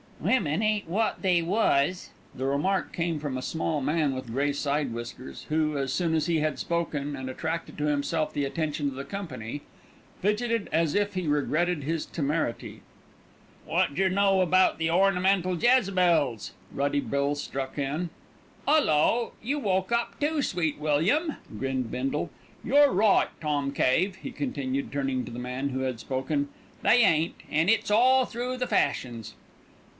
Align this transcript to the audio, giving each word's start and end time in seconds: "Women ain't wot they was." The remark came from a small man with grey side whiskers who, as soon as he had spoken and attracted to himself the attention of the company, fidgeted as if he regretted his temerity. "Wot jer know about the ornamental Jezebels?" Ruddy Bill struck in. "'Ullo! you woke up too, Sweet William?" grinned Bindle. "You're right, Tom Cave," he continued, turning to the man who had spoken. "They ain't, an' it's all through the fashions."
"Women 0.19 0.61
ain't 0.63 0.87
wot 0.87 1.23
they 1.23 1.41
was." 1.43 2.09
The 2.35 2.45
remark 2.45 2.91
came 2.93 3.19
from 3.19 3.37
a 3.37 3.41
small 3.43 3.81
man 3.81 4.13
with 4.13 4.31
grey 4.31 4.51
side 4.53 4.93
whiskers 4.93 5.45
who, 5.49 5.77
as 5.77 5.93
soon 5.93 6.15
as 6.15 6.25
he 6.27 6.39
had 6.39 6.57
spoken 6.59 7.15
and 7.15 7.29
attracted 7.29 7.77
to 7.79 7.85
himself 7.85 8.31
the 8.33 8.45
attention 8.45 8.87
of 8.87 8.95
the 8.95 9.03
company, 9.03 9.61
fidgeted 10.19 10.69
as 10.71 10.93
if 10.95 11.13
he 11.15 11.27
regretted 11.27 11.83
his 11.83 12.05
temerity. 12.05 12.81
"Wot 13.67 13.93
jer 13.95 14.09
know 14.09 14.41
about 14.41 14.77
the 14.77 14.89
ornamental 14.91 15.57
Jezebels?" 15.57 16.51
Ruddy 16.71 16.99
Bill 16.99 17.33
struck 17.35 17.77
in. 17.77 18.09
"'Ullo! 18.67 19.33
you 19.41 19.59
woke 19.59 19.91
up 19.91 20.19
too, 20.19 20.41
Sweet 20.43 20.79
William?" 20.79 21.37
grinned 21.57 21.91
Bindle. 21.91 22.31
"You're 22.63 22.91
right, 22.91 23.29
Tom 23.39 23.71
Cave," 23.71 24.17
he 24.17 24.31
continued, 24.31 24.91
turning 24.91 25.25
to 25.25 25.31
the 25.31 25.39
man 25.39 25.69
who 25.69 25.79
had 25.81 25.99
spoken. 25.99 26.49
"They 26.83 27.01
ain't, 27.03 27.35
an' 27.51 27.69
it's 27.69 27.91
all 27.91 28.25
through 28.25 28.57
the 28.57 28.67
fashions." 28.67 29.35